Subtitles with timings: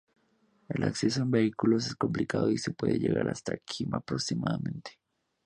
[0.67, 4.97] El acceso en vehículo es complicado y se puede llegar hasta un km aproximadamente.